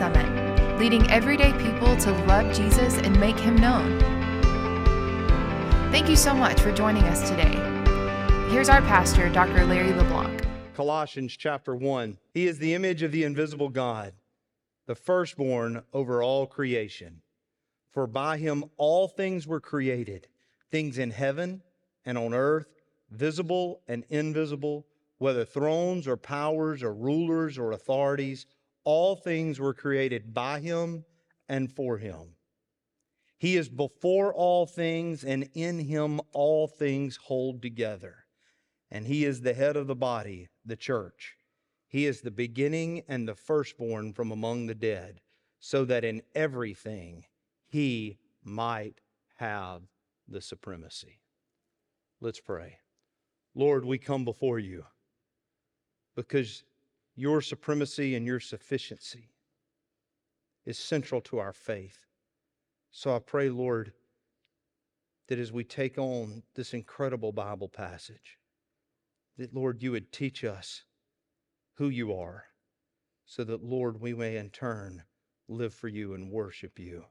[0.00, 4.00] Summit, leading everyday people to love Jesus and make him known.
[5.92, 7.52] Thank you so much for joining us today.
[8.48, 9.66] Here's our pastor, Dr.
[9.66, 10.42] Larry LeBlanc.
[10.72, 12.16] Colossians chapter 1.
[12.32, 14.14] He is the image of the invisible God,
[14.86, 17.20] the firstborn over all creation.
[17.90, 20.28] For by him all things were created,
[20.70, 21.60] things in heaven
[22.06, 22.72] and on earth,
[23.10, 24.86] visible and invisible,
[25.18, 28.46] whether thrones or powers or rulers or authorities
[28.84, 31.04] all things were created by him
[31.48, 32.34] and for him.
[33.38, 38.26] He is before all things, and in him all things hold together.
[38.90, 41.36] And he is the head of the body, the church.
[41.88, 45.20] He is the beginning and the firstborn from among the dead,
[45.58, 47.24] so that in everything
[47.66, 49.00] he might
[49.36, 49.82] have
[50.28, 51.20] the supremacy.
[52.20, 52.78] Let's pray.
[53.54, 54.84] Lord, we come before you
[56.14, 56.62] because
[57.20, 59.28] your supremacy and your sufficiency
[60.64, 61.98] is central to our faith.
[62.90, 63.92] So I pray, Lord,
[65.28, 68.38] that as we take on this incredible Bible passage,
[69.36, 70.84] that, Lord, you would teach us
[71.74, 72.44] who you are,
[73.26, 75.02] so that, Lord, we may in turn
[75.46, 77.04] live for you and worship you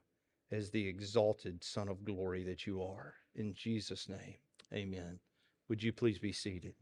[0.50, 3.14] as the exalted Son of glory that you are.
[3.36, 4.34] In Jesus' name,
[4.74, 5.20] amen.
[5.68, 6.74] Would you please be seated?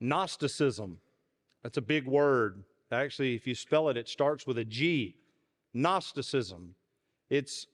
[0.00, 0.98] Gnosticism.
[1.62, 2.64] That's a big word.
[2.92, 5.16] Actually, if you spell it, it starts with a G.
[5.74, 6.74] Gnosticism.
[7.28, 7.66] It's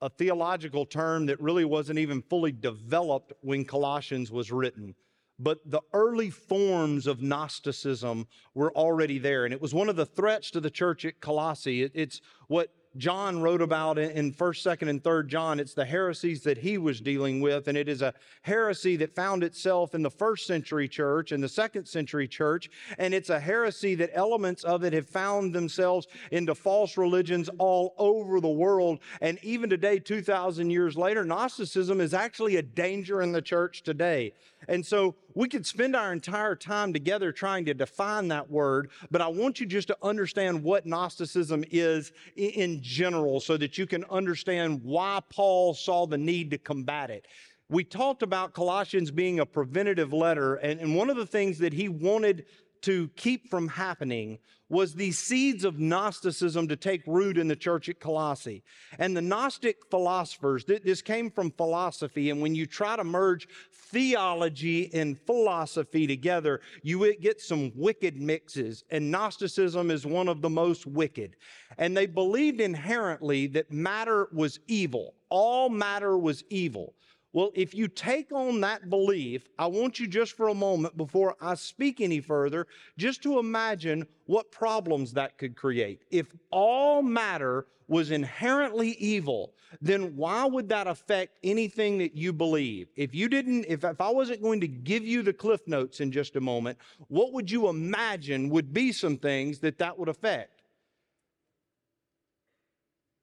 [0.00, 4.94] a theological term that really wasn't even fully developed when Colossians was written.
[5.38, 9.44] But the early forms of Gnosticism were already there.
[9.44, 11.82] And it was one of the threats to the church at Colossae.
[11.94, 15.58] It's what John wrote about in 1st, 2nd, and 3rd John.
[15.60, 19.42] It's the heresies that he was dealing with, and it is a heresy that found
[19.42, 23.94] itself in the first century church and the second century church, and it's a heresy
[23.94, 28.98] that elements of it have found themselves into false religions all over the world.
[29.20, 34.34] And even today, 2,000 years later, Gnosticism is actually a danger in the church today.
[34.68, 39.20] And so we could spend our entire time together trying to define that word, but
[39.20, 44.04] I want you just to understand what Gnosticism is in general so that you can
[44.04, 47.26] understand why Paul saw the need to combat it.
[47.68, 51.72] We talked about Colossians being a preventative letter, and, and one of the things that
[51.72, 52.44] he wanted
[52.82, 54.38] to keep from happening
[54.72, 58.64] was the seeds of Gnosticism to take root in the church at Colossae.
[58.98, 63.46] And the Gnostic philosophers, this came from philosophy, and when you try to merge
[63.90, 70.50] theology and philosophy together, you get some wicked mixes, and Gnosticism is one of the
[70.50, 71.36] most wicked.
[71.76, 76.94] And they believed inherently that matter was evil, all matter was evil.
[77.32, 81.34] Well, if you take on that belief, I want you just for a moment before
[81.40, 82.66] I speak any further,
[82.98, 86.02] just to imagine what problems that could create.
[86.10, 92.88] If all matter was inherently evil, then why would that affect anything that you believe?
[92.96, 96.12] If you didn't, if, if I wasn't going to give you the cliff notes in
[96.12, 96.78] just a moment,
[97.08, 100.61] what would you imagine would be some things that that would affect?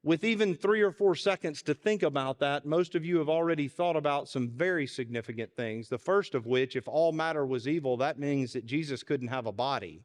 [0.03, 3.67] With even three or four seconds to think about that, most of you have already
[3.67, 5.89] thought about some very significant things.
[5.89, 9.45] The first of which, if all matter was evil, that means that Jesus couldn't have
[9.45, 10.03] a body.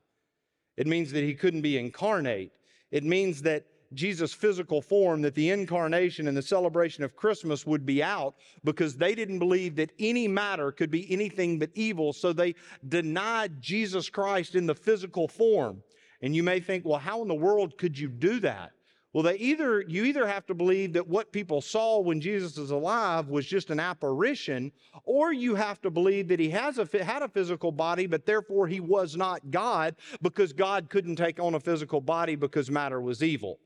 [0.77, 2.51] It means that he couldn't be incarnate.
[2.91, 7.87] It means that Jesus' physical form, that the incarnation and the celebration of Christmas would
[7.87, 8.35] be out
[8.65, 12.13] because they didn't believe that any matter could be anything but evil.
[12.13, 12.57] So they
[12.89, 15.83] denied Jesus Christ in the physical form.
[16.23, 18.73] And you may think, well, how in the world could you do that?
[19.15, 22.73] Well, they either you either have to believe that what people saw when Jesus is
[22.73, 24.73] alive was just an apparition,
[25.05, 28.67] or you have to believe that he has a, had a physical body, but therefore
[28.67, 33.23] he was not God because God couldn't take on a physical body because matter was
[33.23, 33.61] evil.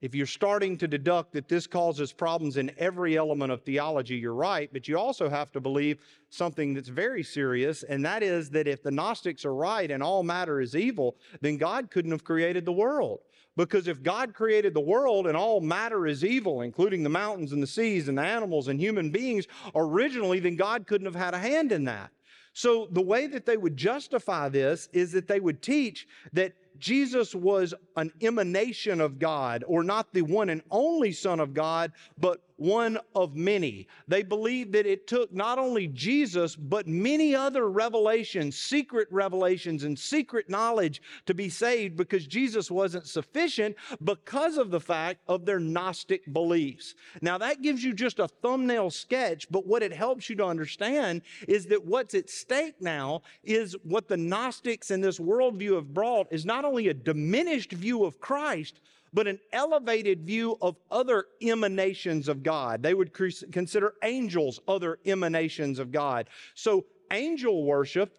[0.00, 4.34] If you're starting to deduct that this causes problems in every element of theology, you're
[4.34, 5.98] right, but you also have to believe
[6.30, 10.22] something that's very serious, and that is that if the Gnostics are right and all
[10.22, 13.20] matter is evil, then God couldn't have created the world.
[13.56, 17.62] Because if God created the world and all matter is evil, including the mountains and
[17.62, 21.38] the seas and the animals and human beings, originally, then God couldn't have had a
[21.38, 22.10] hand in that.
[22.52, 27.34] So the way that they would justify this is that they would teach that Jesus
[27.34, 32.40] was an emanation of God, or not the one and only Son of God, but
[32.56, 33.86] one of many.
[34.08, 39.98] They believed that it took not only Jesus, but many other revelations, secret revelations, and
[39.98, 45.60] secret knowledge to be saved because Jesus wasn't sufficient because of the fact of their
[45.60, 46.94] Gnostic beliefs.
[47.20, 51.22] Now, that gives you just a thumbnail sketch, but what it helps you to understand
[51.46, 56.26] is that what's at stake now is what the Gnostics and this worldview have brought
[56.30, 58.80] is not only a diminished view of Christ,
[59.16, 62.82] but an elevated view of other emanations of God.
[62.82, 66.28] They would consider angels other emanations of God.
[66.54, 68.12] So, angel worship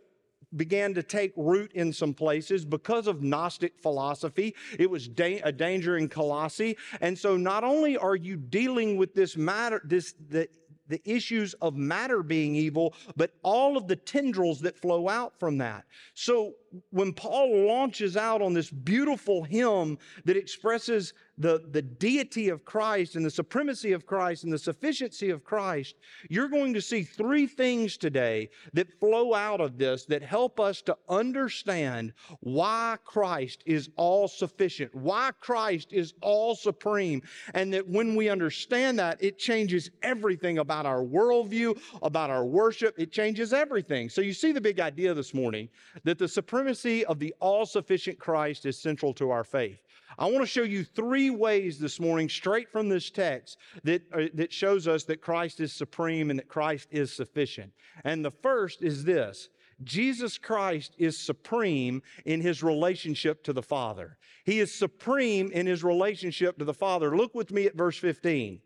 [0.55, 4.55] began to take root in some places because of Gnostic philosophy.
[4.79, 6.77] It was da- a danger in Colossae.
[6.99, 10.47] And so not only are you dealing with this matter, this, the,
[10.87, 15.57] the issues of matter being evil, but all of the tendrils that flow out from
[15.57, 15.83] that.
[16.13, 16.53] So
[16.91, 23.15] when Paul launches out on this beautiful hymn that expresses the, the deity of Christ
[23.15, 25.95] and the supremacy of Christ and the sufficiency of Christ,
[26.29, 30.81] you're going to see three things today that flow out of this that help us
[30.83, 37.21] to understand why Christ is all sufficient, why Christ is all supreme,
[37.53, 42.95] and that when we understand that, it changes everything about our worldview, about our worship.
[42.97, 44.09] It changes everything.
[44.09, 45.69] So you see the big idea this morning
[46.03, 46.66] that the supremacy
[47.05, 49.79] of the all sufficient Christ is central to our faith.
[50.19, 54.25] I want to show you three ways this morning, straight from this text, that, uh,
[54.33, 57.71] that shows us that Christ is supreme and that Christ is sufficient.
[58.03, 59.49] And the first is this
[59.83, 64.17] Jesus Christ is supreme in his relationship to the Father.
[64.43, 67.15] He is supreme in his relationship to the Father.
[67.15, 68.59] Look with me at verse 15.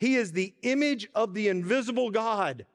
[0.00, 2.66] He is the image of the invisible God.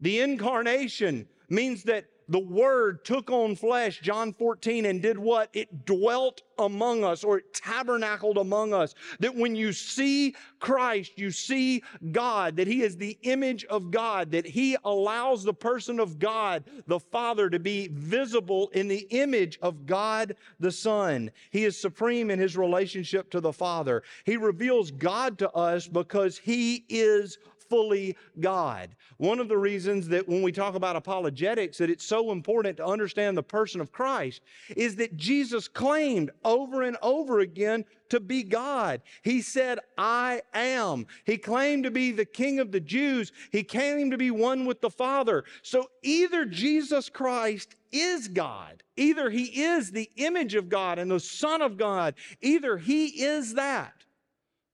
[0.00, 5.50] The incarnation means that the Word took on flesh, John 14, and did what?
[5.52, 8.94] It dwelt among us or it tabernacled among us.
[9.20, 11.82] That when you see Christ, you see
[12.12, 16.64] God, that He is the image of God, that He allows the person of God,
[16.86, 21.30] the Father, to be visible in the image of God the Son.
[21.50, 24.02] He is supreme in His relationship to the Father.
[24.24, 27.38] He reveals God to us because He is
[27.68, 28.94] fully God.
[29.18, 32.86] One of the reasons that when we talk about apologetics that it's so important to
[32.86, 34.42] understand the person of Christ
[34.76, 39.02] is that Jesus claimed over and over again to be God.
[39.22, 41.06] He said, I am.
[41.24, 43.32] He claimed to be the King of the Jews.
[43.50, 45.44] He claimed to be one with the Father.
[45.62, 51.20] So either Jesus Christ is God, either He is the image of God and the
[51.20, 54.03] Son of God, either He is that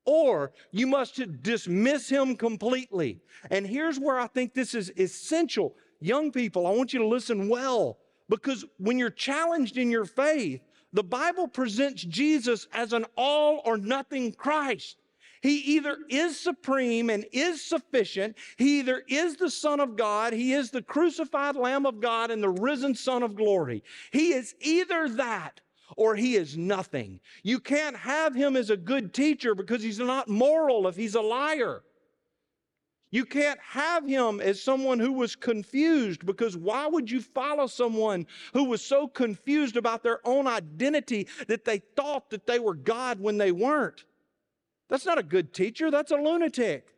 [0.04, 3.20] or you must dismiss him completely.
[3.50, 5.74] And here's where I think this is essential.
[6.00, 7.98] Young people, I want you to listen well
[8.28, 10.62] because when you're challenged in your faith,
[10.92, 14.96] the Bible presents Jesus as an all or nothing Christ.
[15.42, 18.36] He either is supreme and is sufficient.
[18.58, 22.42] He either is the Son of God, He is the crucified Lamb of God, and
[22.42, 23.82] the risen Son of glory.
[24.10, 25.60] He is either that
[25.96, 27.20] or he is nothing.
[27.42, 31.20] You can't have him as a good teacher because he's not moral if he's a
[31.20, 31.82] liar.
[33.12, 38.26] You can't have him as someone who was confused because why would you follow someone
[38.52, 43.18] who was so confused about their own identity that they thought that they were God
[43.18, 44.04] when they weren't?
[44.88, 46.94] That's not a good teacher, that's a lunatic.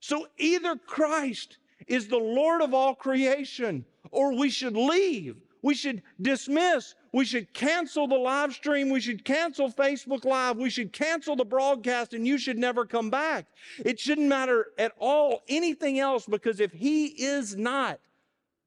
[0.00, 5.36] So either Christ is the Lord of all creation or we should leave.
[5.62, 8.88] We should dismiss we should cancel the live stream.
[8.88, 10.56] We should cancel Facebook Live.
[10.56, 13.46] We should cancel the broadcast and you should never come back.
[13.84, 17.98] It shouldn't matter at all anything else because if he is not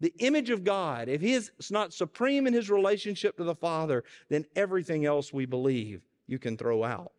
[0.01, 4.03] the image of God, if he is not supreme in his relationship to the Father,
[4.29, 7.13] then everything else we believe you can throw out.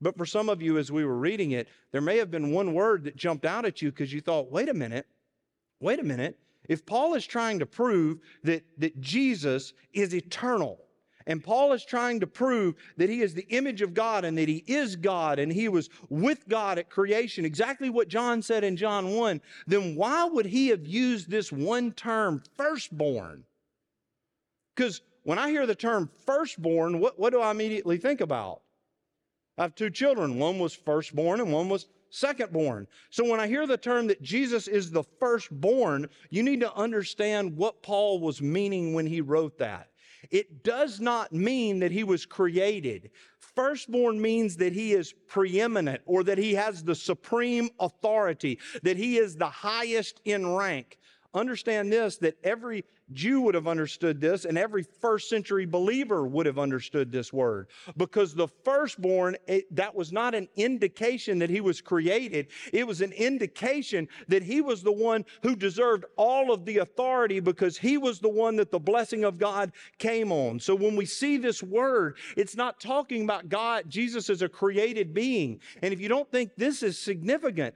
[0.00, 2.72] But for some of you, as we were reading it, there may have been one
[2.72, 5.06] word that jumped out at you because you thought, wait a minute,
[5.80, 6.38] wait a minute.
[6.68, 10.78] If Paul is trying to prove that, that Jesus is eternal,
[11.26, 14.48] and Paul is trying to prove that he is the image of God and that
[14.48, 18.76] he is God and he was with God at creation, exactly what John said in
[18.76, 23.44] John 1, then why would he have used this one term, firstborn?
[24.74, 28.62] Because when I hear the term firstborn, what, what do I immediately think about?
[29.58, 30.38] I have two children.
[30.38, 32.86] One was firstborn and one was secondborn.
[33.10, 37.56] So when I hear the term that Jesus is the firstborn, you need to understand
[37.56, 39.88] what Paul was meaning when he wrote that.
[40.30, 43.10] It does not mean that he was created.
[43.38, 49.18] Firstborn means that he is preeminent or that he has the supreme authority, that he
[49.18, 50.98] is the highest in rank.
[51.34, 56.46] Understand this that every Jew would have understood this, and every first century believer would
[56.46, 57.68] have understood this word.
[57.96, 63.00] Because the firstborn, it, that was not an indication that he was created, it was
[63.00, 67.98] an indication that he was the one who deserved all of the authority because he
[67.98, 70.60] was the one that the blessing of God came on.
[70.60, 75.14] So when we see this word, it's not talking about God, Jesus as a created
[75.14, 75.60] being.
[75.82, 77.74] And if you don't think this is significant,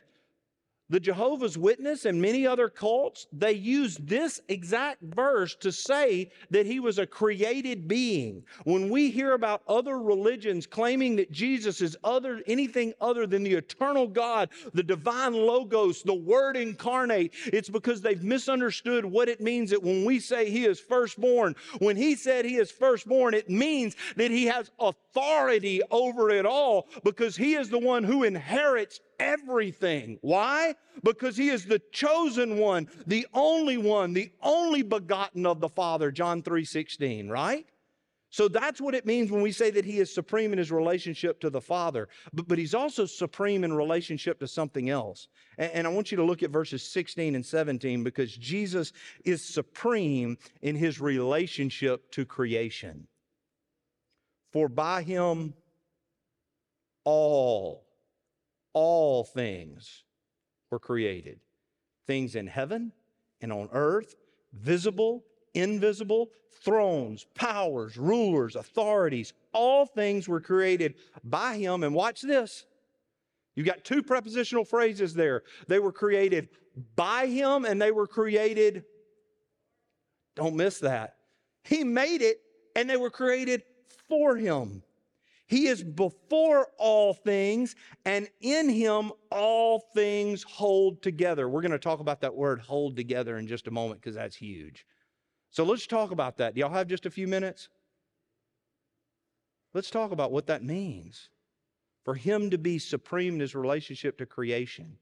[0.88, 6.66] the Jehovah's Witness and many other cults, they use this exact verse to say that
[6.66, 8.44] he was a created being.
[8.64, 13.54] When we hear about other religions claiming that Jesus is other anything other than the
[13.54, 19.70] eternal God, the divine logos, the word incarnate, it's because they've misunderstood what it means
[19.70, 23.96] that when we say he is firstborn, when he said he is firstborn, it means
[24.16, 25.05] that he has authority
[25.90, 30.18] over it all because he is the one who inherits everything.
[30.20, 30.74] Why?
[31.02, 36.10] Because he is the chosen one, the only one, the only begotten of the Father,
[36.10, 37.66] John 3 16, right?
[38.30, 41.40] So that's what it means when we say that he is supreme in his relationship
[41.40, 42.08] to the Father.
[42.32, 45.28] But, but he's also supreme in relationship to something else.
[45.58, 48.92] And, and I want you to look at verses 16 and 17 because Jesus
[49.24, 53.06] is supreme in his relationship to creation.
[54.56, 55.52] For by him
[57.04, 57.84] all
[58.72, 60.04] all things
[60.70, 61.40] were created
[62.06, 62.92] things in heaven
[63.42, 64.14] and on earth,
[64.54, 66.30] visible, invisible,
[66.62, 69.34] thrones, powers, rulers, authorities.
[69.52, 71.82] All things were created by him.
[71.82, 72.64] And watch this.
[73.56, 75.42] You've got two prepositional phrases there.
[75.68, 76.48] They were created
[76.94, 78.86] by him and they were created.
[80.34, 81.16] Don't miss that.
[81.62, 82.40] He made it
[82.74, 83.62] and they were created
[84.08, 84.82] for him.
[85.48, 91.48] He is before all things, and in him all things hold together.
[91.48, 94.34] We're going to talk about that word hold together in just a moment because that's
[94.34, 94.84] huge.
[95.50, 96.54] So let's talk about that.
[96.54, 97.68] Do y'all have just a few minutes?
[99.72, 101.28] Let's talk about what that means.
[102.04, 104.96] For him to be supreme in his relationship to creation,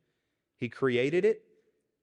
[0.58, 1.42] he created it.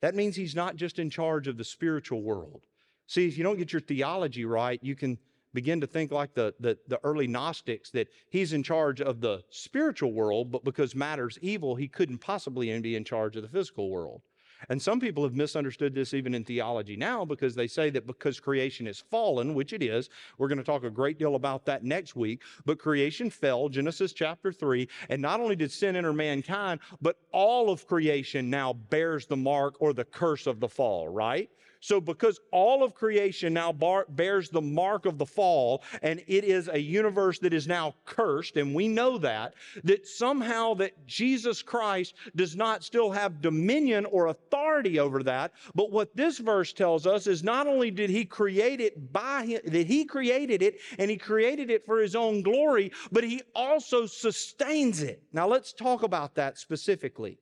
[0.01, 2.65] That means he's not just in charge of the spiritual world.
[3.07, 5.17] See, if you don't get your theology right, you can
[5.53, 9.43] begin to think like the, the, the, early Gnostics that he's in charge of the
[9.49, 13.89] spiritual world, but because matter's evil, he couldn't possibly be in charge of the physical
[13.89, 14.21] world.
[14.69, 18.39] And some people have misunderstood this even in theology now because they say that because
[18.39, 21.83] creation is fallen, which it is, we're going to talk a great deal about that
[21.83, 26.79] next week, but creation fell, Genesis chapter 3, and not only did sin enter mankind,
[27.01, 31.49] but all of creation now bears the mark or the curse of the fall, right?
[31.81, 36.43] So, because all of creation now bar- bears the mark of the fall, and it
[36.43, 41.63] is a universe that is now cursed, and we know that, that somehow that Jesus
[41.63, 45.53] Christ does not still have dominion or authority over that.
[45.73, 49.61] But what this verse tells us is not only did he create it by him,
[49.65, 54.05] that he created it, and he created it for his own glory, but he also
[54.05, 55.23] sustains it.
[55.33, 57.39] Now, let's talk about that specifically.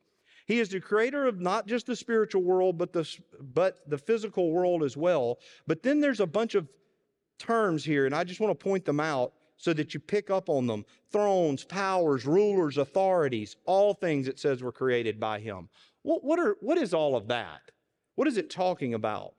[0.49, 3.07] He is the creator of not just the spiritual world, but the,
[3.53, 5.37] but the physical world as well.
[5.67, 6.67] But then there's a bunch of
[7.37, 10.49] terms here, and I just want to point them out so that you pick up
[10.49, 10.85] on them.
[11.11, 15.69] Thrones, powers, rulers, authorities, all things it says were created by him.
[16.01, 17.61] What, what, are, what is all of that?
[18.15, 19.35] What is it talking about?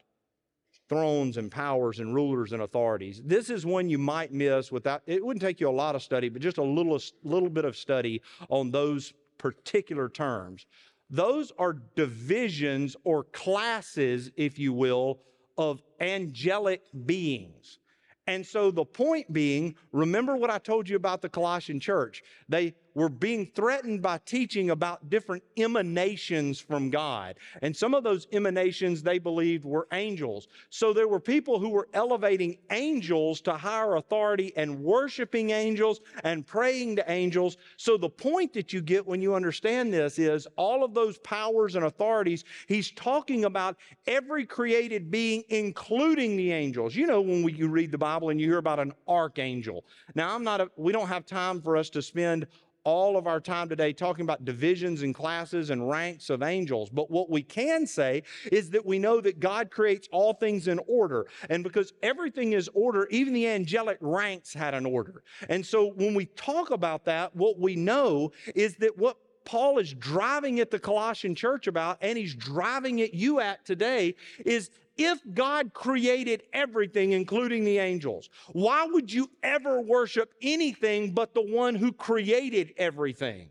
[0.88, 3.21] Thrones and powers and rulers and authorities.
[3.25, 6.29] This is one you might miss without, it wouldn't take you a lot of study,
[6.29, 10.67] but just a little, little bit of study on those particular terms.
[11.11, 15.21] Those are divisions or classes, if you will,
[15.59, 17.79] of angelic beings.
[18.26, 22.23] And so the point being, remember what I told you about the Colossian church.
[22.49, 27.37] They were being threatened by teaching about different emanations from God.
[27.62, 30.49] And some of those emanations they believed were angels.
[30.70, 36.47] So there were people who were elevating angels to higher authority and worshiping angels and
[36.47, 37.56] praying to angels.
[37.76, 41.76] So the point that you get when you understand this is all of those powers
[41.76, 46.94] and authorities, he's talking about every created being, including the angels.
[46.94, 49.85] You know, when we, you read the Bible and you hear about an archangel.
[50.14, 52.47] Now, I'm not, a, we don't have time for us to spend
[52.84, 56.90] all of our time today talking about divisions and classes and ranks of angels.
[56.90, 60.80] But what we can say is that we know that God creates all things in
[60.87, 61.26] order.
[61.49, 65.22] And because everything is order, even the angelic ranks had an order.
[65.49, 69.94] And so when we talk about that, what we know is that what Paul is
[69.94, 75.20] driving at the Colossian church about, and he's driving at you at today, is if
[75.35, 81.75] God created everything, including the angels, why would you ever worship anything but the one
[81.75, 83.49] who created everything?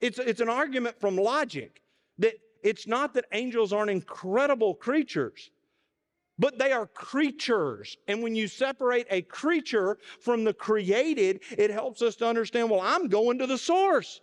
[0.00, 1.82] It's, it's an argument from logic
[2.18, 5.50] that it's not that angels aren't incredible creatures,
[6.38, 7.96] but they are creatures.
[8.08, 12.80] And when you separate a creature from the created, it helps us to understand well,
[12.80, 14.20] I'm going to the source.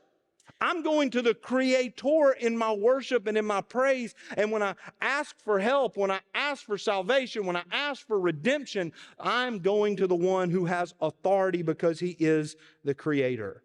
[0.62, 4.13] I'm going to the Creator in my worship and in my praise.
[4.38, 8.20] And when I ask for help, when I ask for salvation, when I ask for
[8.20, 13.63] redemption, I'm going to the one who has authority because He is the Creator.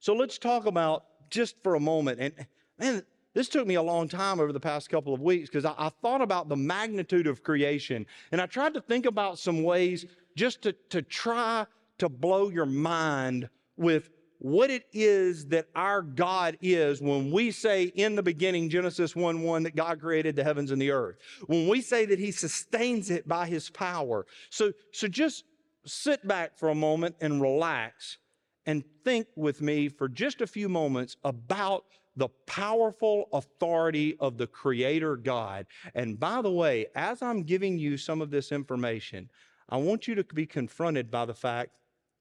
[0.00, 2.18] So let's talk about just for a moment.
[2.20, 2.34] And
[2.78, 3.02] man,
[3.34, 5.90] this took me a long time over the past couple of weeks because I, I,
[6.02, 10.04] thought about the magnitude of creation and I tried to think about some ways
[10.36, 11.66] just to, to try
[11.98, 14.10] to blow your mind with
[14.42, 19.40] what it is that our God is when we say in the beginning, Genesis 1
[19.40, 21.16] 1, that God created the heavens and the earth.
[21.46, 24.26] When we say that He sustains it by His power.
[24.50, 25.44] So, so just
[25.86, 28.18] sit back for a moment and relax
[28.66, 31.84] and think with me for just a few moments about
[32.16, 35.66] the powerful authority of the Creator God.
[35.94, 39.30] And by the way, as I'm giving you some of this information,
[39.68, 41.70] I want you to be confronted by the fact,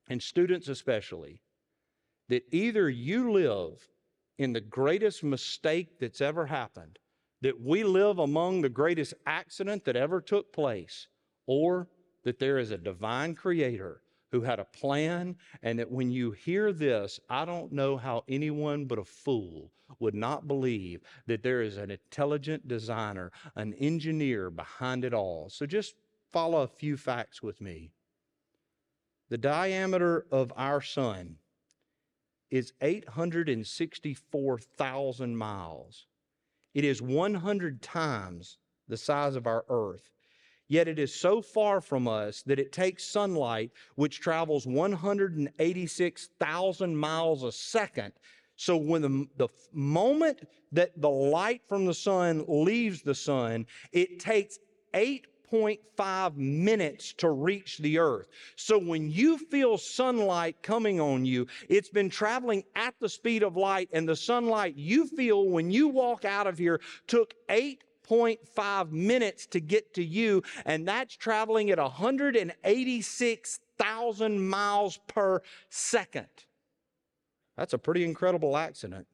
[0.08, 1.42] and students especially,
[2.32, 3.90] that either you live
[4.38, 6.98] in the greatest mistake that's ever happened,
[7.42, 11.10] that we live among the greatest accident that ever took place,
[11.46, 11.90] or
[12.24, 16.72] that there is a divine creator who had a plan, and that when you hear
[16.72, 19.70] this, I don't know how anyone but a fool
[20.00, 25.50] would not believe that there is an intelligent designer, an engineer behind it all.
[25.50, 25.96] So just
[26.32, 27.92] follow a few facts with me.
[29.28, 31.36] The diameter of our sun
[32.52, 36.06] is 864,000 miles.
[36.74, 40.10] It is 100 times the size of our earth.
[40.68, 47.44] Yet it is so far from us that it takes sunlight, which travels 186,000 miles
[47.44, 48.14] a second.
[48.56, 54.20] So when the, the moment that the light from the sun leaves the sun, it
[54.20, 54.60] takes
[54.94, 58.28] eight 6.5 minutes to reach the earth.
[58.56, 63.58] So when you feel sunlight coming on you, it's been traveling at the speed of
[63.58, 69.46] light, and the sunlight you feel when you walk out of here took 8.5 minutes
[69.48, 76.28] to get to you, and that's traveling at 186,000 miles per second.
[77.58, 79.08] That's a pretty incredible accident.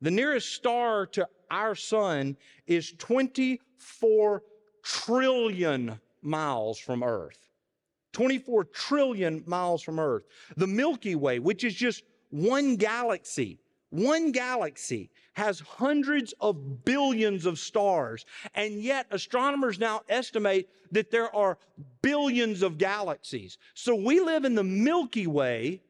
[0.00, 4.42] The nearest star to our sun is 24
[4.82, 7.38] trillion miles from Earth.
[8.12, 10.24] 24 trillion miles from Earth.
[10.56, 13.58] The Milky Way, which is just one galaxy,
[13.90, 18.24] one galaxy has hundreds of billions of stars.
[18.54, 21.58] And yet, astronomers now estimate that there are
[22.02, 23.58] billions of galaxies.
[23.74, 25.82] So we live in the Milky Way,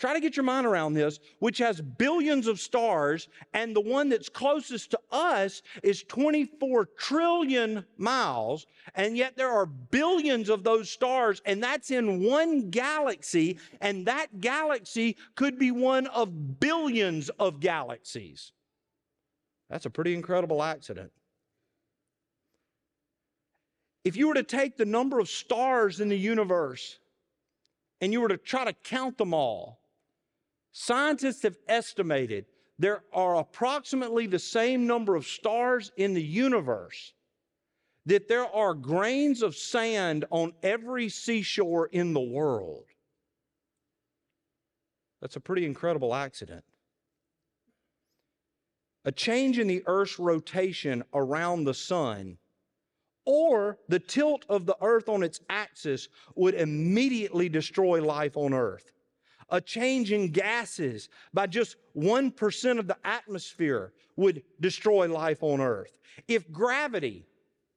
[0.00, 4.08] Try to get your mind around this, which has billions of stars, and the one
[4.08, 10.90] that's closest to us is 24 trillion miles, and yet there are billions of those
[10.90, 17.60] stars, and that's in one galaxy, and that galaxy could be one of billions of
[17.60, 18.52] galaxies.
[19.68, 21.12] That's a pretty incredible accident.
[24.02, 26.98] If you were to take the number of stars in the universe
[28.00, 29.79] and you were to try to count them all,
[30.72, 32.46] Scientists have estimated
[32.78, 37.12] there are approximately the same number of stars in the universe
[38.06, 42.84] that there are grains of sand on every seashore in the world.
[45.20, 46.64] That's a pretty incredible accident.
[49.04, 52.38] A change in the Earth's rotation around the sun
[53.26, 58.92] or the tilt of the Earth on its axis would immediately destroy life on Earth
[59.50, 65.98] a change in gases by just 1% of the atmosphere would destroy life on Earth.
[66.28, 67.26] If gravity,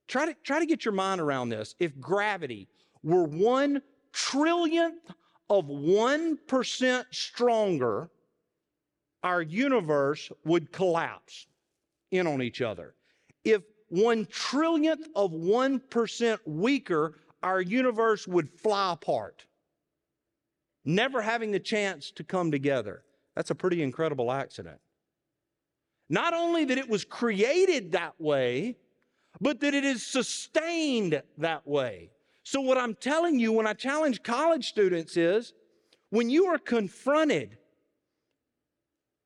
[0.08, 2.68] try to, try to get your mind around this, if gravity
[3.04, 3.82] were one
[4.14, 5.14] trillionth
[5.50, 8.10] of 1% stronger,
[9.24, 11.48] our universe would collapse
[12.12, 12.96] in on each other.
[13.44, 19.46] If one trillionth of 1% weaker, our universe would fly apart
[20.86, 23.04] never having the chance to come together.
[23.36, 24.80] That's a pretty incredible accident.
[26.10, 28.78] Not only that it was created that way,
[29.42, 32.12] but that it is sustained that way.
[32.44, 35.54] So, what I'm telling you when I challenge college students is
[36.10, 37.58] when you are confronted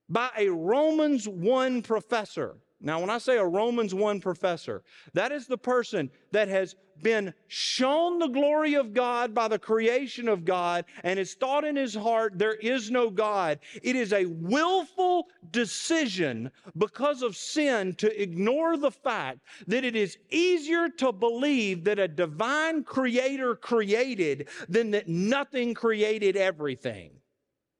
[0.07, 5.47] by a Romans 1 professor Now, when I say a Romans 1 professor, that is
[5.47, 10.85] the person that has been shown the glory of God by the creation of God
[11.03, 13.59] and has thought in his heart there is no God.
[13.81, 20.17] It is a willful decision because of sin to ignore the fact that it is
[20.29, 27.11] easier to believe that a divine creator created than that nothing created everything.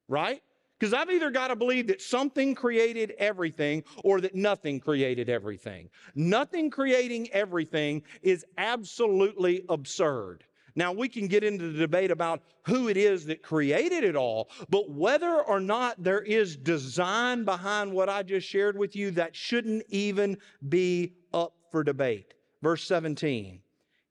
[0.07, 0.41] Right?
[0.79, 5.89] Because I've either got to believe that something created everything or that nothing created everything.
[6.15, 10.43] Nothing creating everything is absolutely absurd.
[10.75, 14.51] Now, we can get into the debate about who it is that created it all,
[14.69, 19.35] but whether or not there is design behind what I just shared with you, that
[19.35, 20.37] shouldn't even
[20.69, 22.35] be up for debate.
[22.61, 23.61] Verse 17.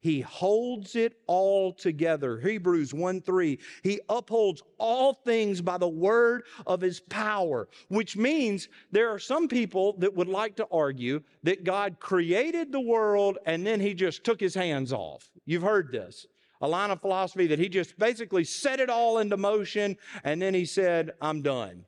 [0.00, 2.38] He holds it all together.
[2.38, 3.58] Hebrews 1 3.
[3.82, 9.48] He upholds all things by the word of his power, which means there are some
[9.48, 14.22] people that would like to argue that God created the world and then he just
[14.22, 15.30] took his hands off.
[15.44, 16.26] You've heard this.
[16.62, 20.54] A line of philosophy that he just basically set it all into motion and then
[20.54, 21.84] he said, I'm done.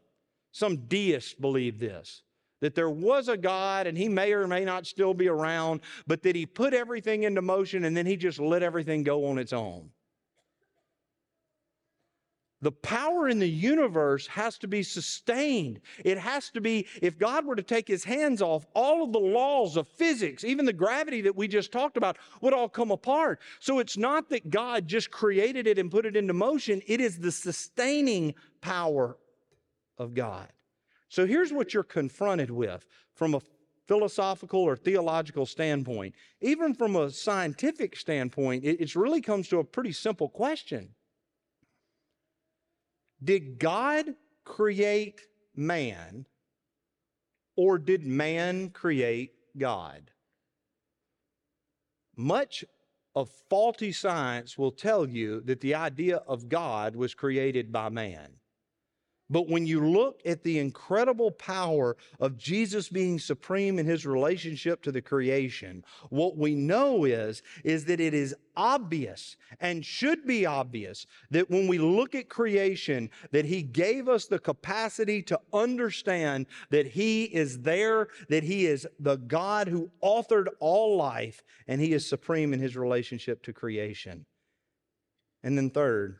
[0.52, 2.22] Some deists believe this
[2.60, 6.22] that there was a God and he may or may not still be around, but
[6.22, 9.52] that he put everything into motion and then he just let everything go on its
[9.52, 9.90] own.
[12.60, 15.80] The power in the universe has to be sustained.
[16.04, 19.20] It has to be, if God were to take his hands off, all of the
[19.20, 23.38] laws of physics, even the gravity that we just talked about, would all come apart.
[23.60, 27.18] So it's not that God just created it and put it into motion, it is
[27.18, 29.16] the sustaining power
[29.96, 30.48] of God.
[31.08, 33.40] So here's what you're confronted with from a
[33.86, 36.14] philosophical or theological standpoint.
[36.40, 40.90] Even from a scientific standpoint, it, really comes to a pretty simple question
[43.24, 45.22] Did God create
[45.56, 46.26] man,
[47.56, 50.10] or did man create God?
[52.14, 52.64] Much
[53.14, 58.34] of faulty science will tell you that the idea of God was created by man.
[59.30, 64.82] But when you look at the incredible power of Jesus being supreme in his relationship
[64.82, 70.46] to the creation, what we know is, is that it is obvious and should be
[70.46, 76.46] obvious that when we look at creation, that he gave us the capacity to understand
[76.70, 81.92] that he is there, that he is the God who authored all life, and he
[81.92, 84.24] is supreme in his relationship to creation.
[85.42, 86.16] And then third,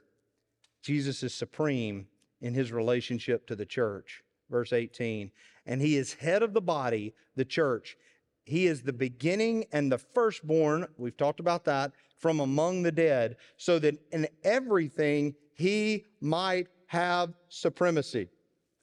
[0.82, 2.06] Jesus is supreme
[2.40, 4.22] in his relationship to the church.
[4.51, 5.31] Verse 18,
[5.66, 7.96] and he is head of the body, the church.
[8.44, 13.37] He is the beginning and the firstborn, we've talked about that, from among the dead,
[13.59, 18.29] so that in everything he might have supremacy.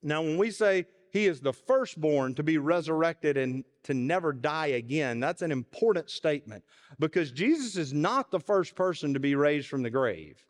[0.03, 4.67] Now, when we say he is the firstborn to be resurrected and to never die
[4.67, 6.63] again, that's an important statement
[6.99, 10.43] because Jesus is not the first person to be raised from the grave.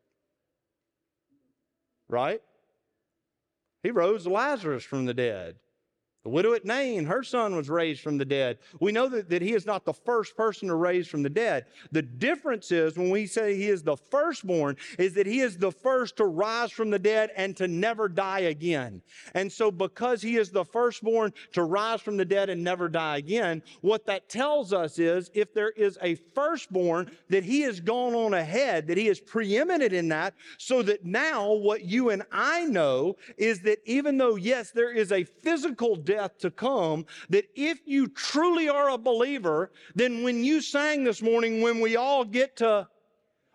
[2.10, 2.42] Right?
[3.86, 5.58] He rose Lazarus from the dead.
[6.26, 8.58] The widow at Nain, her son was raised from the dead.
[8.80, 11.68] We know that, that he is not the first person to raise from the dead.
[11.92, 15.72] The difference is when we say he is the firstborn, is that he is the
[15.72, 19.04] first to rise from the dead and to never die again.
[19.36, 23.18] And so, because he is the firstborn to rise from the dead and never die
[23.18, 28.16] again, what that tells us is if there is a firstborn, that he has gone
[28.16, 32.66] on ahead, that he is preeminent in that, so that now what you and I
[32.66, 37.46] know is that even though, yes, there is a physical death, death to come, that
[37.56, 42.24] if you truly are a believer, then when you sang this morning, when we all
[42.24, 42.88] get to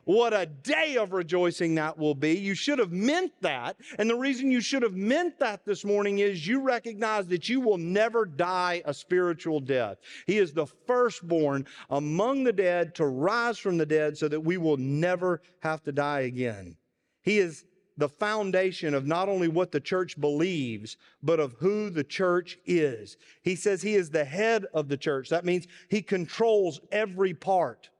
[0.04, 2.32] what a day of rejoicing that will be.
[2.32, 3.76] You should have meant that.
[3.98, 7.60] And the reason you should have meant that this morning is you recognize that you
[7.60, 9.98] will never die a spiritual death.
[10.26, 14.56] He is the firstborn among the dead to rise from the dead so that we
[14.56, 16.76] will never have to die again.
[17.22, 17.66] He is
[18.00, 23.18] the foundation of not only what the church believes, but of who the church is.
[23.42, 25.28] He says he is the head of the church.
[25.28, 27.90] That means he controls every part.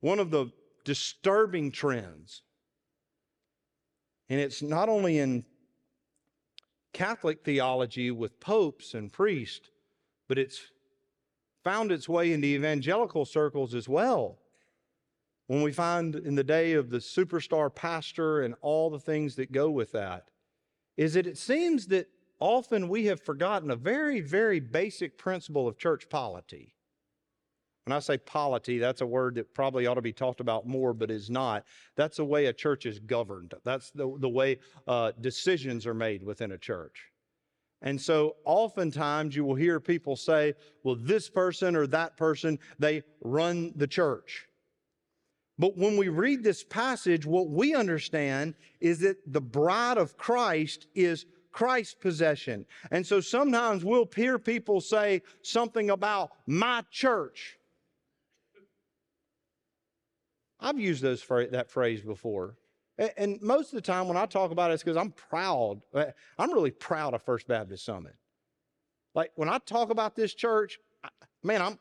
[0.00, 0.52] One of the
[0.84, 2.42] disturbing trends,
[4.28, 5.46] and it's not only in
[6.92, 9.70] Catholic theology with popes and priests,
[10.28, 10.60] but it's
[11.64, 14.38] found its way into evangelical circles as well
[15.48, 19.50] when we find in the day of the superstar pastor and all the things that
[19.50, 20.30] go with that,
[20.96, 22.08] is that it seems that
[22.38, 26.74] often we have forgotten a very, very basic principle of church polity.
[27.86, 30.92] When I say polity, that's a word that probably ought to be talked about more,
[30.92, 31.64] but is not.
[31.96, 33.54] That's the way a church is governed.
[33.64, 37.04] That's the, the way uh, decisions are made within a church.
[37.80, 43.04] And so oftentimes you will hear people say, well, this person or that person, they
[43.22, 44.46] run the church.
[45.58, 50.86] But when we read this passage, what we understand is that the bride of Christ
[50.94, 52.64] is Christ's possession.
[52.92, 57.58] And so sometimes we'll hear people say something about my church.
[60.60, 62.56] I've used those that phrase before.
[63.16, 65.80] And most of the time when I talk about it, it's because I'm proud.
[65.94, 68.14] Uh, I'm really proud of First Baptist Summit.
[69.14, 70.78] Like when I talk about this church,
[71.44, 71.78] man, I'm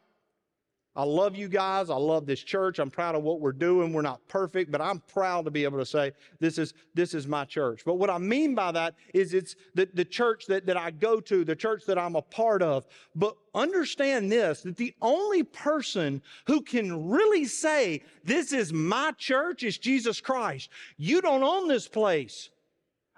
[0.98, 1.92] I love you guys.
[1.92, 2.80] I love this church.
[2.80, 3.94] I'm proud of what we're doing.
[3.94, 7.28] We're not perfect, but I'm proud to be able to say this is this is
[7.28, 7.84] my church.
[7.86, 11.20] But what I mean by that is it's the, the church that, that I go
[11.20, 12.86] to, the church that I'm a part of.
[13.14, 19.62] But understand this that the only person who can really say this is my church
[19.62, 20.72] is Jesus Christ.
[20.98, 22.50] You don't own this place.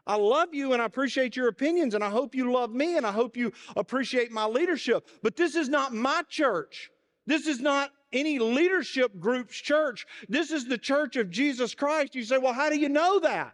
[0.05, 3.05] I love you and I appreciate your opinions and I hope you love me and
[3.05, 5.07] I hope you appreciate my leadership.
[5.23, 6.91] But this is not my church.
[7.29, 10.07] This is not any leadership group's church.
[10.29, 12.15] This is the church of Jesus Christ.
[12.15, 13.53] You say, well, how do you know that?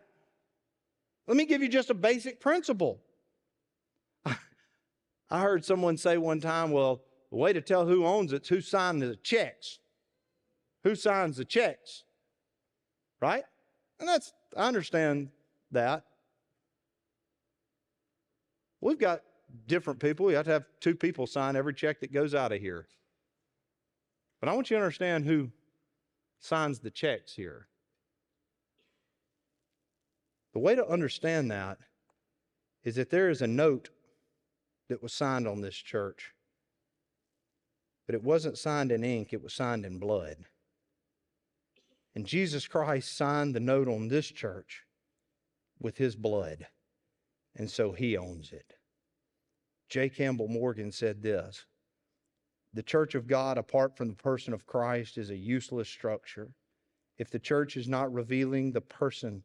[1.28, 3.02] Let me give you just a basic principle.
[4.26, 8.62] I heard someone say one time, well, the way to tell who owns it's who
[8.62, 9.80] signed the checks.
[10.86, 12.06] Who signs the checks?
[13.22, 13.44] Right?
[14.00, 15.28] And that's, I understand
[15.72, 16.06] that.
[18.80, 19.20] We've got
[19.68, 20.28] different people.
[20.28, 22.88] We have to have two people sign every check that goes out of here.
[24.40, 25.52] But I want you to understand who
[26.40, 27.68] signs the checks here.
[30.54, 31.80] The way to understand that
[32.84, 33.90] is that there is a note
[34.88, 36.34] that was signed on this church,
[38.06, 40.38] but it wasn't signed in ink, it was signed in blood.
[42.14, 44.84] And Jesus Christ signed the note on this church
[45.80, 46.68] with his blood,
[47.56, 48.76] and so he owns it.
[49.90, 50.10] G.
[50.10, 51.66] Campbell Morgan said this
[52.76, 56.52] the church of God, apart from the person of Christ, is a useless structure.
[57.18, 59.44] If the church is not revealing the person,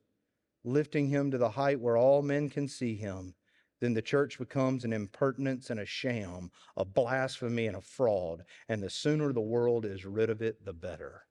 [0.64, 3.34] lifting him to the height where all men can see him,
[3.80, 8.42] then the church becomes an impertinence and a sham, a blasphemy and a fraud.
[8.68, 11.22] And the sooner the world is rid of it, the better.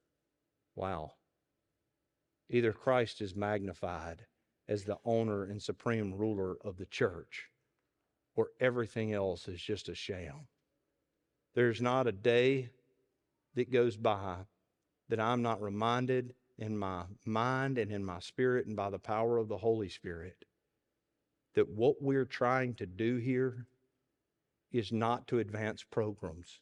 [0.75, 1.11] Wow.
[2.49, 4.25] Either Christ is magnified
[4.69, 7.49] as the owner and supreme ruler of the church,
[8.35, 10.47] or everything else is just a sham.
[11.55, 12.69] There's not a day
[13.55, 14.37] that goes by
[15.09, 19.37] that I'm not reminded in my mind and in my spirit and by the power
[19.37, 20.45] of the Holy Spirit
[21.55, 23.65] that what we're trying to do here
[24.71, 26.59] is not to advance programs.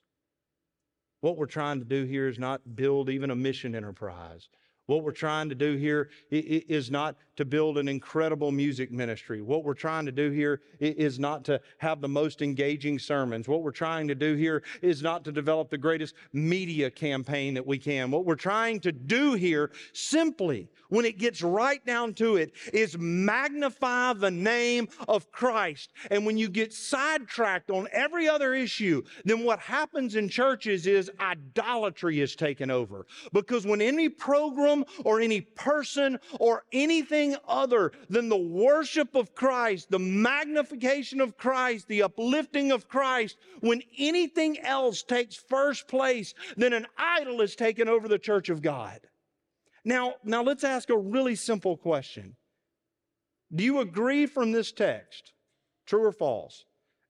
[1.22, 4.50] What we're trying to do here is not build even a mission enterprise.
[4.86, 9.42] What we're trying to do here is not to build an incredible music ministry.
[9.42, 13.48] What we're trying to do here is not to have the most engaging sermons.
[13.48, 17.66] What we're trying to do here is not to develop the greatest media campaign that
[17.66, 18.12] we can.
[18.12, 22.98] What we're trying to do here simply, when it gets right down to it, is
[22.98, 25.94] magnify the name of Christ.
[26.10, 31.12] And when you get sidetracked on every other issue, then what happens in churches is
[31.20, 33.06] idolatry is taken over.
[33.32, 39.90] Because when any program or any person or anything other than the worship of Christ,
[39.90, 46.74] the magnification of Christ, the uplifting of Christ, when anything else takes first place, then
[46.74, 49.02] an idol is taken over the church of God.
[49.84, 52.36] Now, now let's ask a really simple question.
[53.54, 55.34] Do you agree from this text,
[55.86, 56.66] true or false?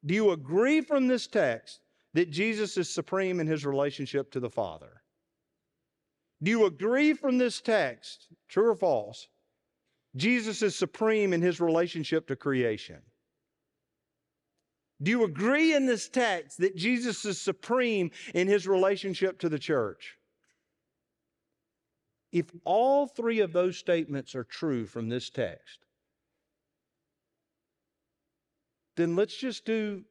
[0.05, 1.79] Do you agree from this text
[2.13, 5.01] that Jesus is supreme in his relationship to the Father?
[6.41, 9.27] Do you agree from this text, true or false?
[10.17, 13.01] Jesus is supreme in his relationship to creation.
[15.01, 19.59] Do you agree in this text that Jesus is supreme in his relationship to the
[19.59, 20.17] church?
[22.31, 25.79] If all three of those statements are true from this text,
[28.95, 30.03] then let's just do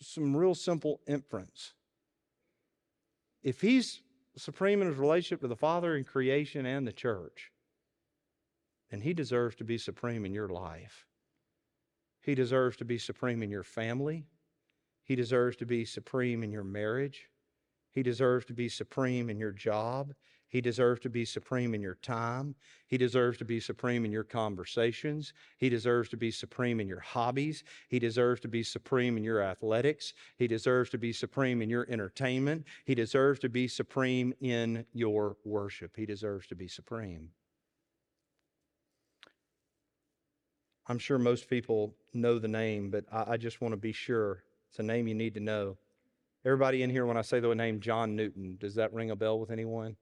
[0.00, 1.74] some real simple inference.
[3.42, 4.00] If he's
[4.36, 7.51] supreme in his relationship to the Father and creation and the church,
[8.92, 11.06] and he deserves to be supreme in your life.
[12.20, 14.26] He deserves to be supreme in your family.
[15.02, 17.28] He deserves to be supreme in your marriage.
[17.90, 20.14] He deserves to be supreme in your job.
[20.48, 22.54] He deserves to be supreme in your time.
[22.86, 25.32] He deserves to be supreme in your conversations.
[25.56, 27.64] He deserves to be supreme in your hobbies.
[27.88, 30.12] He deserves to be supreme in your athletics.
[30.36, 32.66] He deserves to be supreme in your entertainment.
[32.84, 35.96] He deserves to be supreme in your worship.
[35.96, 37.30] He deserves to be supreme.
[40.88, 44.42] I'm sure most people know the name, but I, I just want to be sure.
[44.70, 45.76] It's a name you need to know.
[46.44, 49.38] Everybody in here, when I say the name John Newton, does that ring a bell
[49.38, 49.96] with anyone?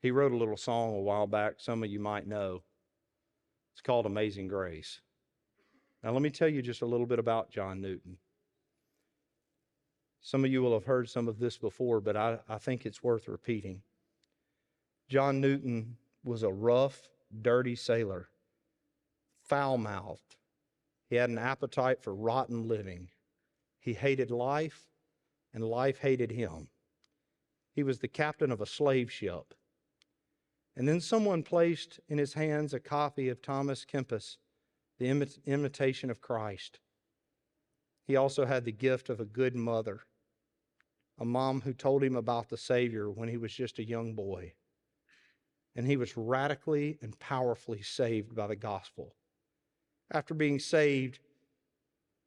[0.00, 2.62] He wrote a little song a while back, some of you might know.
[3.72, 5.00] It's called Amazing Grace.
[6.02, 8.16] Now, let me tell you just a little bit about John Newton.
[10.20, 13.02] Some of you will have heard some of this before, but I, I think it's
[13.02, 13.82] worth repeating.
[15.08, 17.08] John Newton was a rough,
[17.42, 18.28] dirty sailor,
[19.48, 20.36] foul mouthed.
[21.08, 23.08] He had an appetite for rotten living.
[23.80, 24.90] He hated life,
[25.54, 26.68] and life hated him.
[27.72, 29.54] He was the captain of a slave ship.
[30.76, 34.36] And then someone placed in his hands a copy of Thomas Kempis,
[34.98, 35.08] The
[35.46, 36.80] Imitation of Christ.
[38.04, 40.00] He also had the gift of a good mother,
[41.18, 44.52] a mom who told him about the Savior when he was just a young boy.
[45.74, 49.14] And he was radically and powerfully saved by the gospel.
[50.10, 51.18] After being saved,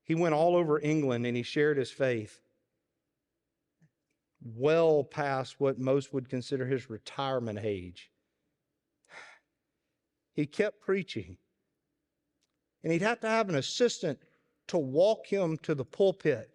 [0.03, 2.41] he went all over England and he shared his faith
[4.43, 8.11] well past what most would consider his retirement age.
[10.33, 11.37] He kept preaching.
[12.83, 14.17] And he'd have to have an assistant
[14.67, 16.49] to walk him to the pulpit.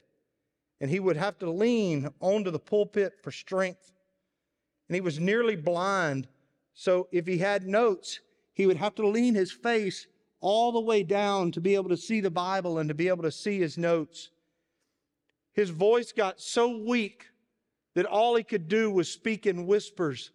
[0.80, 3.92] And he would have to lean onto the pulpit for strength.
[4.88, 6.26] And he was nearly blind.
[6.74, 8.20] So if he had notes,
[8.54, 10.06] he would have to lean his face
[10.40, 13.22] all the way down to be able to see the Bible and to be able
[13.22, 14.30] to see his notes.
[15.52, 17.26] His voice got so weak
[17.94, 20.30] that all he could do was speak in whispers,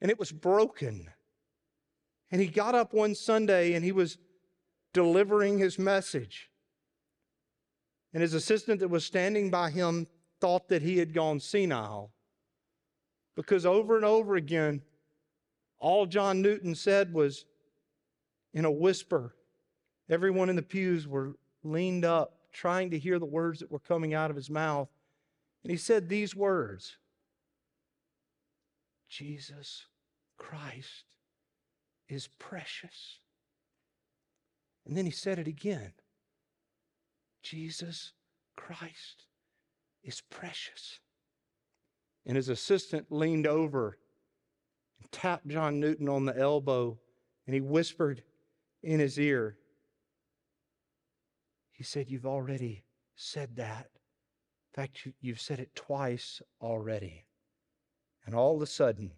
[0.00, 1.08] and it was broken.
[2.30, 4.18] And he got up one Sunday and he was
[4.92, 6.50] delivering his message.
[8.12, 10.06] And his assistant that was standing by him
[10.40, 12.12] thought that he had gone senile.
[13.36, 14.82] Because over and over again,
[15.78, 17.44] all John Newton said was
[18.52, 19.34] in a whisper.
[20.10, 24.14] Everyone in the pews were leaned up, trying to hear the words that were coming
[24.14, 24.88] out of his mouth.
[25.62, 26.96] And he said these words
[29.08, 29.86] Jesus
[30.36, 31.04] Christ
[32.08, 33.18] is precious.
[34.86, 35.92] And then he said it again
[37.42, 38.12] Jesus
[38.56, 39.24] Christ
[40.02, 41.00] is precious.
[42.26, 43.98] And his assistant leaned over
[45.00, 46.98] and tapped John Newton on the elbow
[47.46, 48.22] and he whispered
[48.82, 49.56] in his ear,
[51.78, 52.82] He said, You've already
[53.14, 53.86] said that.
[53.86, 57.24] In fact, you, you've said it twice already.
[58.26, 59.12] And all of a sudden,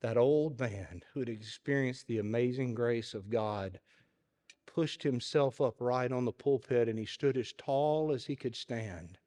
[0.00, 3.80] that old man who had experienced the amazing grace of God
[4.64, 8.56] pushed himself up right on the pulpit and he stood as tall as he could
[8.56, 9.18] stand.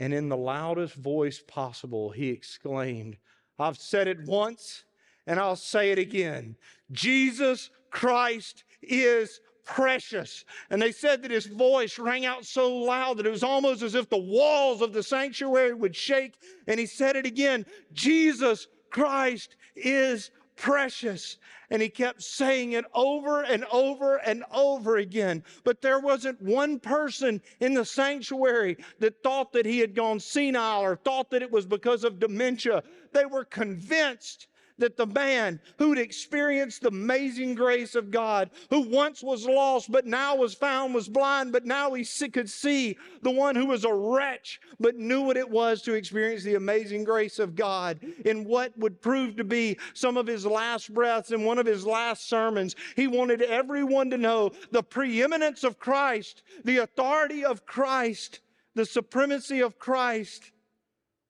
[0.00, 3.18] And in the loudest voice possible, he exclaimed,
[3.56, 4.82] I've said it once
[5.28, 6.56] and I'll say it again.
[6.90, 10.44] Jesus Christ is precious.
[10.70, 13.94] And they said that his voice rang out so loud that it was almost as
[13.94, 16.34] if the walls of the sanctuary would shake.
[16.66, 21.36] And he said it again Jesus Christ is precious.
[21.70, 25.44] And he kept saying it over and over and over again.
[25.64, 30.80] But there wasn't one person in the sanctuary that thought that he had gone senile
[30.80, 32.82] or thought that it was because of dementia.
[33.12, 34.48] They were convinced
[34.78, 40.06] that the man who'd experienced the amazing grace of God, who once was lost but
[40.06, 43.92] now was found, was blind but now he could see, the one who was a
[43.92, 48.76] wretch but knew what it was to experience the amazing grace of God in what
[48.78, 52.76] would prove to be some of his last breaths in one of his last sermons.
[52.96, 58.40] He wanted everyone to know the preeminence of Christ, the authority of Christ,
[58.74, 60.52] the supremacy of Christ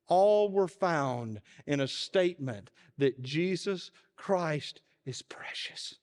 [0.08, 5.94] all were found in a statement that Jesus Christ is precious.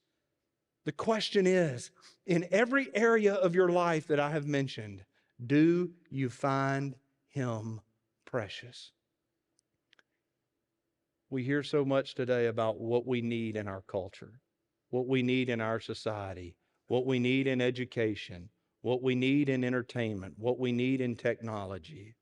[0.84, 1.90] The question is
[2.26, 5.04] in every area of your life that I have mentioned,
[5.44, 6.94] do you find
[7.28, 7.80] him
[8.24, 8.92] precious?
[11.28, 14.40] We hear so much today about what we need in our culture,
[14.90, 16.56] what we need in our society,
[16.86, 18.48] what we need in education,
[18.82, 22.14] what we need in entertainment, what we need in technology.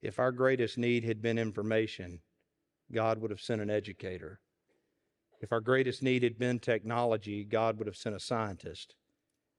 [0.00, 2.20] If our greatest need had been information,
[2.92, 4.40] God would have sent an educator.
[5.40, 8.94] If our greatest need had been technology, God would have sent a scientist.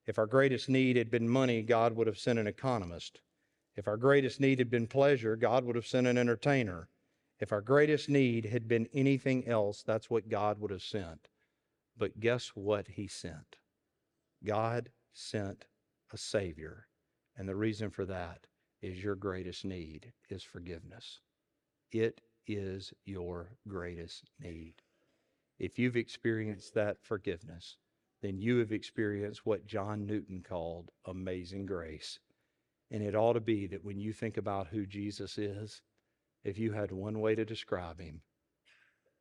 [0.07, 3.21] If our greatest need had been money, God would have sent an economist.
[3.75, 6.89] If our greatest need had been pleasure, God would have sent an entertainer.
[7.39, 11.27] If our greatest need had been anything else, that's what God would have sent.
[11.97, 13.57] But guess what He sent?
[14.43, 15.65] God sent
[16.13, 16.87] a Savior.
[17.37, 18.47] And the reason for that
[18.81, 21.19] is your greatest need is forgiveness.
[21.91, 24.75] It is your greatest need.
[25.59, 27.77] If you've experienced that forgiveness,
[28.21, 32.19] then you have experienced what John Newton called amazing grace.
[32.91, 35.81] And it ought to be that when you think about who Jesus is,
[36.43, 38.21] if you had one way to describe him,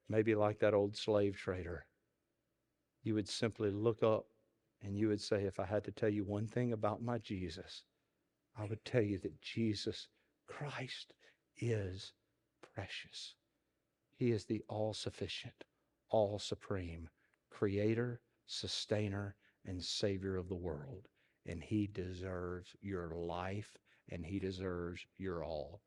[0.09, 1.87] maybe like that old slave trader,
[3.03, 4.27] you would simply look up
[4.83, 7.85] and you would say, If I had to tell you one thing about my Jesus,
[8.57, 10.09] I would tell you that Jesus
[10.47, 11.15] Christ
[11.59, 12.13] is
[12.73, 13.35] precious.
[14.17, 15.65] He is the all sufficient,
[16.09, 17.09] all supreme
[17.51, 21.09] creator, sustainer, and savior of the world.
[21.47, 23.79] And he deserves your life
[24.11, 25.83] and he deserves your all.